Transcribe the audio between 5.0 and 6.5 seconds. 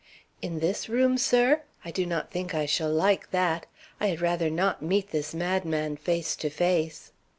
this madman face to